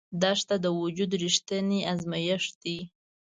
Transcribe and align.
دښته 0.21 0.55
د 0.63 0.67
وجود 0.81 1.11
رښتینی 1.23 1.79
ازمېښت 1.91 2.53
دی. 2.63 2.77